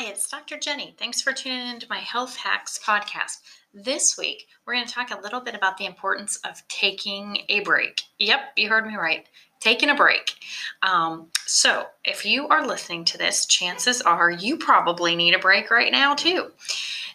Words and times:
Hi, 0.00 0.06
it's 0.06 0.30
Dr. 0.30 0.56
Jenny. 0.56 0.94
Thanks 0.98 1.20
for 1.20 1.30
tuning 1.30 1.68
into 1.68 1.86
my 1.90 1.98
Health 1.98 2.34
Hacks 2.34 2.80
podcast. 2.82 3.40
This 3.74 4.16
week, 4.16 4.46
we're 4.64 4.72
going 4.72 4.86
to 4.86 4.90
talk 4.90 5.10
a 5.10 5.20
little 5.20 5.40
bit 5.40 5.54
about 5.54 5.76
the 5.76 5.84
importance 5.84 6.36
of 6.36 6.66
taking 6.68 7.42
a 7.50 7.60
break. 7.60 8.00
Yep, 8.18 8.40
you 8.56 8.70
heard 8.70 8.86
me 8.86 8.96
right. 8.96 9.26
Taking 9.60 9.90
a 9.90 9.94
break. 9.94 10.36
Um, 10.82 11.26
so, 11.44 11.84
if 12.02 12.24
you 12.24 12.48
are 12.48 12.66
listening 12.66 13.04
to 13.04 13.18
this, 13.18 13.44
chances 13.44 14.00
are 14.00 14.30
you 14.30 14.56
probably 14.56 15.14
need 15.14 15.34
a 15.34 15.38
break 15.38 15.70
right 15.70 15.92
now, 15.92 16.14
too. 16.14 16.50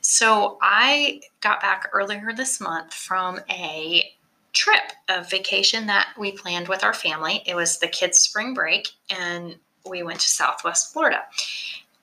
So, 0.01 0.59
I 0.61 1.21
got 1.41 1.61
back 1.61 1.89
earlier 1.91 2.33
this 2.37 2.61
month 2.61 2.93
from 2.93 3.39
a 3.49 4.13
trip, 4.53 4.91
a 5.09 5.23
vacation 5.23 5.87
that 5.87 6.09
we 6.19 6.33
planned 6.33 6.67
with 6.67 6.83
our 6.83 6.93
family. 6.93 7.41
It 7.47 7.55
was 7.55 7.79
the 7.79 7.87
kids' 7.87 8.21
spring 8.21 8.53
break, 8.53 8.89
and 9.09 9.55
we 9.89 10.03
went 10.03 10.19
to 10.19 10.27
Southwest 10.27 10.93
Florida. 10.93 11.23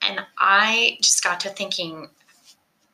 And 0.09 0.21
I 0.39 0.99
just 1.01 1.23
got 1.23 1.41
to 1.41 1.51
thinking 1.51 2.09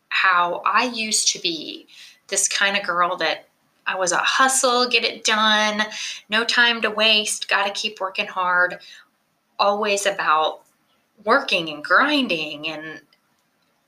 how 0.09 0.63
I 0.65 0.85
used 0.85 1.33
to 1.33 1.39
be 1.41 1.87
this 2.29 2.49
kind 2.49 2.77
of 2.77 2.83
girl 2.83 3.17
that 3.17 3.47
I 3.87 3.97
was 3.97 4.13
a 4.13 4.19
hustle, 4.19 4.89
get 4.89 5.05
it 5.05 5.25
done, 5.25 5.83
no 6.29 6.45
time 6.45 6.83
to 6.83 6.91
waste, 6.91 7.49
got 7.49 7.67
to 7.67 7.73
keep 7.73 8.01
working 8.01 8.27
hard, 8.27 8.79
always 9.59 10.05
about 10.05 10.61
working 11.25 11.71
and 11.71 11.83
grinding. 11.83 12.69
And 12.69 13.01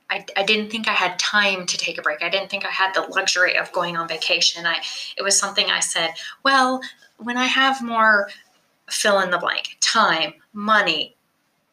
I, 0.08 0.24
I 0.36 0.42
didn't 0.42 0.70
think 0.70 0.88
I 0.88 0.92
had 0.92 1.18
time 1.18 1.66
to 1.66 1.76
take 1.76 1.98
a 1.98 2.02
break. 2.02 2.22
I 2.22 2.30
didn't 2.30 2.50
think 2.50 2.64
I 2.64 2.70
had 2.70 2.94
the 2.94 3.02
luxury 3.02 3.56
of 3.56 3.70
going 3.72 3.96
on 3.96 4.08
vacation. 4.08 4.66
I 4.66 4.78
it 5.16 5.22
was 5.22 5.38
something 5.38 5.66
I 5.66 5.80
said, 5.80 6.14
well, 6.42 6.80
when 7.18 7.36
I 7.36 7.44
have 7.44 7.82
more 7.82 8.30
fill 8.88 9.20
in 9.20 9.30
the 9.30 9.38
blank, 9.38 9.76
time, 9.80 10.34
money, 10.52 11.14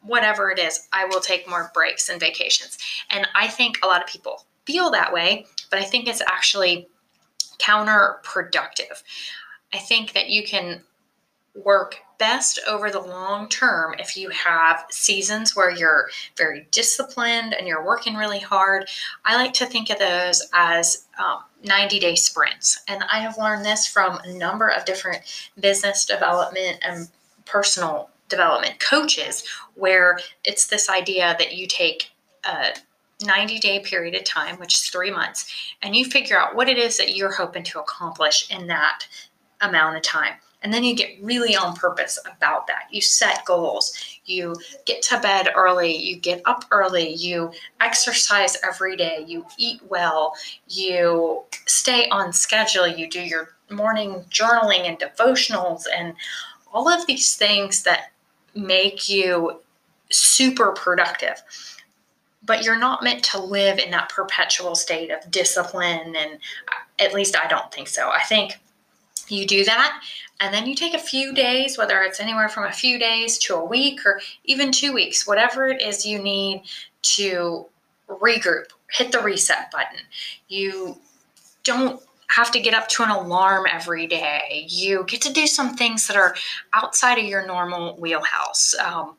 whatever 0.08 0.50
it 0.50 0.58
is, 0.58 0.88
I 0.92 1.04
will 1.04 1.20
take 1.20 1.48
more 1.48 1.70
breaks 1.74 2.08
and 2.08 2.18
vacations. 2.18 2.78
And 3.10 3.28
I 3.34 3.46
think 3.46 3.78
a 3.82 3.86
lot 3.86 4.02
of 4.02 4.08
people 4.08 4.44
feel 4.64 4.90
that 4.90 5.12
way, 5.12 5.46
but 5.70 5.78
I 5.78 5.84
think 5.84 6.08
it's 6.08 6.22
actually 6.22 6.88
counterproductive. 7.58 9.02
I 9.72 9.78
think 9.78 10.12
that 10.12 10.30
you 10.30 10.44
can 10.44 10.82
work 11.54 11.96
best 12.18 12.58
over 12.68 12.90
the 12.90 13.00
long 13.00 13.48
term 13.48 13.94
if 13.98 14.16
you 14.16 14.28
have 14.30 14.84
seasons 14.90 15.54
where 15.54 15.70
you're 15.70 16.08
very 16.36 16.66
disciplined 16.70 17.54
and 17.54 17.66
you're 17.66 17.84
working 17.84 18.14
really 18.14 18.40
hard. 18.40 18.88
I 19.24 19.36
like 19.36 19.52
to 19.54 19.66
think 19.66 19.90
of 19.90 19.98
those 19.98 20.46
as 20.52 21.06
um, 21.18 21.40
90 21.64 21.98
day 21.98 22.14
sprints. 22.14 22.80
And 22.88 23.04
I 23.12 23.20
have 23.20 23.38
learned 23.38 23.64
this 23.64 23.86
from 23.86 24.18
a 24.24 24.32
number 24.32 24.68
of 24.68 24.84
different 24.84 25.50
business 25.58 26.04
development 26.04 26.78
and 26.82 27.08
personal 27.44 28.10
development 28.28 28.78
coaches 28.80 29.44
where 29.74 30.18
it's 30.44 30.66
this 30.66 30.88
idea 30.88 31.36
that 31.38 31.56
you 31.56 31.66
take 31.66 32.10
a 32.44 32.74
90 33.24 33.58
day 33.58 33.80
period 33.80 34.14
of 34.14 34.24
time, 34.24 34.56
which 34.58 34.74
is 34.74 34.88
three 34.88 35.10
months, 35.10 35.52
and 35.82 35.96
you 35.96 36.04
figure 36.04 36.38
out 36.38 36.54
what 36.54 36.68
it 36.68 36.78
is 36.78 36.96
that 36.96 37.16
you're 37.16 37.32
hoping 37.32 37.64
to 37.64 37.80
accomplish 37.80 38.50
in 38.50 38.66
that 38.68 39.06
amount 39.60 39.96
of 39.96 40.02
time. 40.02 40.34
And 40.62 40.72
then 40.72 40.82
you 40.82 40.96
get 40.96 41.18
really 41.22 41.54
on 41.54 41.76
purpose 41.76 42.18
about 42.36 42.66
that. 42.66 42.84
You 42.90 43.00
set 43.00 43.44
goals. 43.44 43.92
You 44.24 44.56
get 44.86 45.02
to 45.02 45.20
bed 45.20 45.50
early. 45.54 45.94
You 45.94 46.16
get 46.16 46.42
up 46.46 46.64
early. 46.72 47.14
You 47.14 47.52
exercise 47.80 48.56
every 48.66 48.96
day. 48.96 49.24
You 49.26 49.46
eat 49.56 49.80
well. 49.88 50.34
You 50.68 51.44
stay 51.66 52.08
on 52.08 52.32
schedule. 52.32 52.88
You 52.88 53.08
do 53.08 53.20
your 53.20 53.50
morning 53.70 54.24
journaling 54.30 54.88
and 54.88 54.98
devotionals 54.98 55.84
and 55.94 56.14
all 56.72 56.88
of 56.88 57.06
these 57.06 57.36
things 57.36 57.84
that 57.84 58.12
make 58.58 59.08
you 59.08 59.60
super 60.10 60.72
productive. 60.72 61.42
But 62.44 62.64
you're 62.64 62.78
not 62.78 63.02
meant 63.02 63.24
to 63.24 63.40
live 63.40 63.78
in 63.78 63.90
that 63.90 64.08
perpetual 64.08 64.74
state 64.74 65.10
of 65.10 65.30
discipline. 65.30 66.16
And 66.16 66.38
at 66.98 67.14
least 67.14 67.36
I 67.36 67.46
don't 67.46 67.72
think 67.72 67.88
so. 67.88 68.10
I 68.10 68.22
think 68.22 68.58
you 69.28 69.46
do 69.46 69.64
that 69.64 70.00
and 70.40 70.54
then 70.54 70.66
you 70.66 70.74
take 70.74 70.94
a 70.94 70.98
few 70.98 71.32
days, 71.32 71.76
whether 71.76 72.00
it's 72.02 72.20
anywhere 72.20 72.48
from 72.48 72.64
a 72.64 72.72
few 72.72 72.98
days 72.98 73.38
to 73.38 73.56
a 73.56 73.64
week 73.64 74.06
or 74.06 74.20
even 74.44 74.70
two 74.70 74.92
weeks, 74.92 75.26
whatever 75.26 75.68
it 75.68 75.82
is 75.82 76.06
you 76.06 76.20
need 76.20 76.62
to 77.02 77.66
regroup, 78.08 78.66
hit 78.90 79.10
the 79.10 79.20
reset 79.20 79.70
button. 79.72 79.98
You 80.48 80.98
don't 81.64 82.00
have 82.30 82.50
to 82.52 82.60
get 82.60 82.74
up 82.74 82.88
to 82.88 83.02
an 83.02 83.10
alarm 83.10 83.66
every 83.70 84.06
day. 84.06 84.66
You 84.68 85.04
get 85.04 85.22
to 85.22 85.32
do 85.32 85.46
some 85.46 85.74
things 85.74 86.06
that 86.06 86.16
are 86.16 86.36
outside 86.74 87.18
of 87.18 87.24
your 87.24 87.46
normal 87.46 87.96
wheelhouse. 87.96 88.74
Um, 88.74 89.16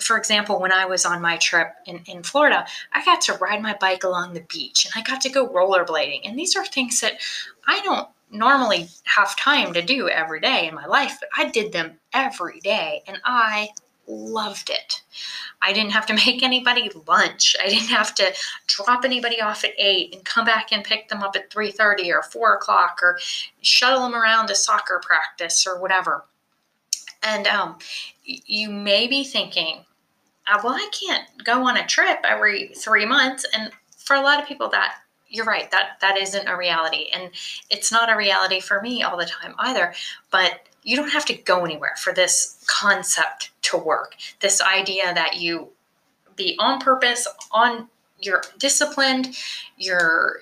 for 0.00 0.16
example, 0.16 0.60
when 0.60 0.72
I 0.72 0.84
was 0.86 1.04
on 1.04 1.20
my 1.20 1.36
trip 1.36 1.74
in, 1.86 2.00
in 2.06 2.22
Florida, 2.22 2.64
I 2.92 3.04
got 3.04 3.20
to 3.22 3.34
ride 3.34 3.62
my 3.62 3.76
bike 3.80 4.04
along 4.04 4.34
the 4.34 4.46
beach 4.48 4.84
and 4.84 4.92
I 4.96 5.02
got 5.02 5.20
to 5.22 5.28
go 5.28 5.48
rollerblading. 5.48 6.20
And 6.24 6.38
these 6.38 6.56
are 6.56 6.64
things 6.64 7.00
that 7.00 7.14
I 7.66 7.80
don't 7.82 8.08
normally 8.30 8.88
have 9.04 9.36
time 9.36 9.72
to 9.74 9.82
do 9.82 10.08
every 10.08 10.40
day 10.40 10.68
in 10.68 10.74
my 10.74 10.86
life, 10.86 11.18
but 11.20 11.28
I 11.36 11.50
did 11.50 11.72
them 11.72 11.98
every 12.14 12.60
day 12.60 13.02
and 13.06 13.20
I 13.24 13.68
loved 14.06 14.70
it. 14.70 15.02
I 15.60 15.72
didn't 15.72 15.92
have 15.92 16.06
to 16.06 16.14
make 16.26 16.42
anybody 16.42 16.90
lunch. 17.06 17.56
I 17.62 17.68
didn't 17.68 17.88
have 17.88 18.14
to 18.16 18.32
drop 18.66 19.04
anybody 19.04 19.40
off 19.40 19.64
at 19.64 19.72
eight 19.78 20.14
and 20.14 20.24
come 20.24 20.44
back 20.44 20.72
and 20.72 20.84
pick 20.84 21.08
them 21.08 21.22
up 21.22 21.36
at 21.36 21.50
three 21.50 21.70
thirty 21.70 22.12
or 22.12 22.22
four 22.22 22.54
o'clock 22.54 22.98
or 23.02 23.18
shuttle 23.60 24.02
them 24.02 24.14
around 24.14 24.48
to 24.48 24.54
soccer 24.54 25.00
practice 25.04 25.66
or 25.66 25.80
whatever. 25.80 26.24
And 27.22 27.46
um, 27.46 27.78
you 28.24 28.70
may 28.70 29.06
be 29.06 29.22
thinking, 29.22 29.84
uh, 30.50 30.60
well, 30.62 30.74
I 30.74 30.90
can't 30.92 31.24
go 31.44 31.66
on 31.66 31.76
a 31.76 31.86
trip 31.86 32.18
every 32.28 32.68
three 32.74 33.06
months. 33.06 33.46
And 33.54 33.70
for 33.96 34.16
a 34.16 34.20
lot 34.20 34.40
of 34.40 34.48
people, 34.48 34.68
that 34.70 34.96
you're 35.32 35.46
right 35.46 35.70
that 35.70 35.96
that 36.00 36.18
isn't 36.18 36.46
a 36.46 36.56
reality 36.56 37.06
and 37.14 37.30
it's 37.70 37.90
not 37.90 38.12
a 38.12 38.16
reality 38.16 38.60
for 38.60 38.80
me 38.82 39.02
all 39.02 39.16
the 39.16 39.24
time 39.24 39.54
either 39.60 39.92
but 40.30 40.60
you 40.82 40.96
don't 40.96 41.10
have 41.10 41.24
to 41.26 41.34
go 41.34 41.64
anywhere 41.64 41.94
for 41.96 42.12
this 42.12 42.62
concept 42.66 43.50
to 43.62 43.76
work. 43.76 44.16
This 44.40 44.60
idea 44.60 45.14
that 45.14 45.36
you 45.36 45.68
be 46.36 46.56
on 46.58 46.80
purpose, 46.80 47.26
on 47.52 47.88
you're 48.20 48.42
disciplined, 48.58 49.36
you're 49.76 50.38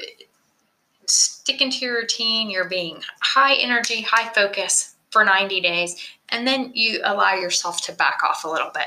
sticking 1.06 1.70
to 1.70 1.84
your 1.84 1.96
routine, 1.96 2.50
you're 2.50 2.68
being 2.68 3.02
high 3.20 3.54
energy, 3.54 4.02
high 4.02 4.28
focus 4.32 4.94
for 5.10 5.24
90 5.24 5.60
days, 5.60 5.96
and 6.28 6.46
then 6.46 6.70
you 6.74 7.00
allow 7.04 7.34
yourself 7.34 7.84
to 7.86 7.92
back 7.92 8.20
off 8.22 8.44
a 8.44 8.48
little 8.48 8.70
bit. 8.72 8.86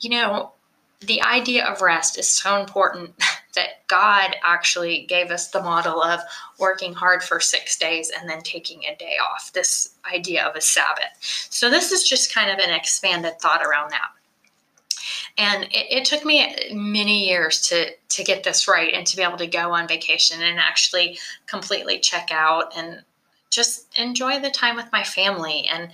You 0.00 0.10
know, 0.10 0.52
the 1.00 1.22
idea 1.22 1.64
of 1.64 1.80
rest 1.80 2.18
is 2.18 2.28
so 2.28 2.60
important 2.60 3.14
that 3.54 3.86
God 3.88 4.36
actually 4.44 5.06
gave 5.06 5.30
us 5.30 5.48
the 5.48 5.62
model 5.62 6.02
of 6.02 6.20
working 6.58 6.94
hard 6.94 7.22
for 7.22 7.40
six 7.40 7.76
days 7.76 8.10
and 8.10 8.28
then 8.28 8.42
taking 8.42 8.84
a 8.84 8.96
day 8.96 9.16
off, 9.22 9.52
this 9.52 9.94
idea 10.12 10.44
of 10.44 10.56
a 10.56 10.60
Sabbath. 10.60 11.18
So, 11.20 11.70
this 11.70 11.92
is 11.92 12.08
just 12.08 12.34
kind 12.34 12.50
of 12.50 12.58
an 12.58 12.74
expanded 12.74 13.40
thought 13.40 13.64
around 13.64 13.90
that. 13.90 14.10
And 15.38 15.64
it, 15.64 15.86
it, 15.90 16.04
took 16.04 16.24
me 16.24 16.54
many 16.72 17.26
years 17.26 17.60
to, 17.68 17.90
to 18.08 18.24
get 18.24 18.44
this 18.44 18.68
right 18.68 18.92
and 18.92 19.06
to 19.06 19.16
be 19.16 19.22
able 19.22 19.38
to 19.38 19.46
go 19.46 19.72
on 19.72 19.88
vacation 19.88 20.42
and 20.42 20.58
actually 20.58 21.18
completely 21.46 21.98
check 21.98 22.28
out 22.30 22.76
and 22.76 23.02
just 23.50 23.98
enjoy 23.98 24.40
the 24.40 24.50
time 24.50 24.76
with 24.76 24.90
my 24.92 25.02
family 25.02 25.66
and 25.70 25.90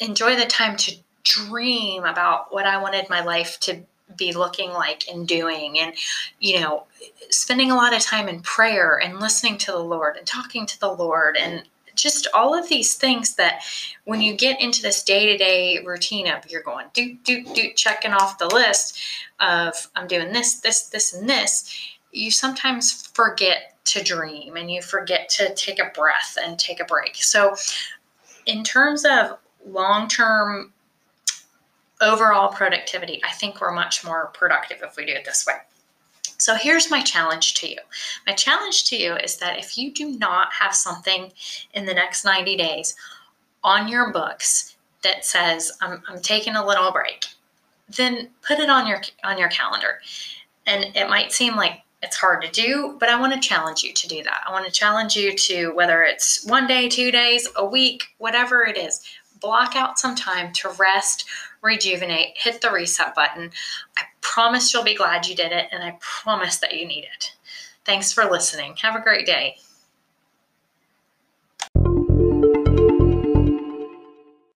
enjoy 0.00 0.36
the 0.36 0.46
time 0.46 0.76
to 0.76 0.96
dream 1.22 2.04
about 2.04 2.52
what 2.52 2.66
I 2.66 2.80
wanted 2.80 3.08
my 3.08 3.22
life 3.22 3.58
to 3.60 3.82
be 4.16 4.32
looking 4.32 4.70
like 4.70 5.04
and 5.08 5.26
doing 5.26 5.78
and 5.78 5.94
you 6.38 6.60
know 6.60 6.84
spending 7.30 7.70
a 7.70 7.76
lot 7.76 7.94
of 7.94 8.00
time 8.00 8.28
in 8.28 8.40
prayer 8.42 9.00
and 9.02 9.20
listening 9.20 9.56
to 9.58 9.72
the 9.72 9.78
lord 9.78 10.16
and 10.16 10.26
talking 10.26 10.66
to 10.66 10.78
the 10.80 10.92
lord 10.92 11.36
and 11.36 11.64
just 11.94 12.28
all 12.32 12.54
of 12.54 12.68
these 12.68 12.94
things 12.94 13.34
that 13.34 13.62
when 14.04 14.20
you 14.22 14.34
get 14.34 14.60
into 14.60 14.80
this 14.80 15.02
day-to-day 15.02 15.82
routine 15.84 16.28
of 16.28 16.48
you're 16.50 16.62
going 16.62 16.86
do 16.92 17.16
do 17.24 17.44
do 17.54 17.72
checking 17.74 18.12
off 18.12 18.38
the 18.38 18.48
list 18.48 19.00
of 19.40 19.88
i'm 19.96 20.06
doing 20.06 20.32
this 20.32 20.60
this 20.60 20.88
this 20.88 21.12
and 21.12 21.28
this 21.28 21.74
you 22.12 22.30
sometimes 22.30 23.06
forget 23.08 23.70
to 23.84 24.02
dream 24.02 24.56
and 24.56 24.70
you 24.70 24.82
forget 24.82 25.28
to 25.28 25.54
take 25.54 25.78
a 25.78 25.90
breath 25.94 26.36
and 26.42 26.58
take 26.58 26.80
a 26.80 26.84
break. 26.84 27.16
So 27.16 27.54
in 28.46 28.62
terms 28.62 29.04
of 29.04 29.38
long-term 29.66 30.72
overall 32.00 32.48
productivity, 32.48 33.20
I 33.24 33.32
think 33.32 33.60
we're 33.60 33.72
much 33.72 34.04
more 34.04 34.26
productive 34.34 34.78
if 34.82 34.96
we 34.96 35.04
do 35.04 35.12
it 35.12 35.24
this 35.24 35.46
way. 35.46 35.54
So 36.38 36.54
here's 36.54 36.90
my 36.90 37.02
challenge 37.02 37.54
to 37.54 37.68
you. 37.68 37.76
My 38.26 38.32
challenge 38.32 38.84
to 38.84 38.96
you 38.96 39.14
is 39.16 39.36
that 39.38 39.58
if 39.58 39.76
you 39.76 39.92
do 39.92 40.18
not 40.18 40.52
have 40.52 40.74
something 40.74 41.32
in 41.74 41.84
the 41.84 41.92
next 41.92 42.24
90 42.24 42.56
days 42.56 42.94
on 43.62 43.88
your 43.88 44.10
books 44.10 44.76
that 45.02 45.24
says 45.24 45.72
I'm, 45.82 46.02
I'm 46.08 46.20
taking 46.20 46.56
a 46.56 46.66
little 46.66 46.92
break, 46.92 47.26
then 47.94 48.30
put 48.40 48.58
it 48.58 48.70
on 48.70 48.86
your 48.86 49.02
on 49.24 49.36
your 49.36 49.48
calendar. 49.48 50.00
And 50.66 50.96
it 50.96 51.08
might 51.08 51.32
seem 51.32 51.56
like 51.56 51.82
it's 52.02 52.16
hard 52.16 52.42
to 52.42 52.50
do, 52.50 52.96
but 52.98 53.10
I 53.10 53.20
want 53.20 53.34
to 53.34 53.40
challenge 53.46 53.82
you 53.82 53.92
to 53.92 54.08
do 54.08 54.22
that. 54.22 54.42
I 54.46 54.50
want 54.50 54.64
to 54.64 54.72
challenge 54.72 55.16
you 55.16 55.36
to 55.36 55.74
whether 55.74 56.02
it's 56.02 56.46
one 56.46 56.66
day, 56.66 56.88
two 56.88 57.10
days, 57.10 57.48
a 57.56 57.64
week, 57.64 58.04
whatever 58.18 58.64
it 58.64 58.78
is, 58.78 59.02
block 59.40 59.76
out 59.76 59.98
some 59.98 60.14
time 60.14 60.52
to 60.54 60.70
rest, 60.78 61.26
rejuvenate, 61.62 62.36
hit 62.36 62.60
the 62.60 62.70
reset 62.70 63.14
button. 63.14 63.50
I 63.96 64.02
promise 64.20 64.72
you'll 64.72 64.84
be 64.84 64.94
glad 64.94 65.26
you 65.26 65.34
did 65.34 65.52
it, 65.52 65.68
and 65.72 65.82
I 65.82 65.96
promise 66.00 66.58
that 66.58 66.78
you 66.78 66.86
need 66.86 67.04
it. 67.04 67.34
Thanks 67.84 68.12
for 68.12 68.24
listening. 68.24 68.76
Have 68.82 68.96
a 68.96 69.02
great 69.02 69.26
day. 69.26 69.56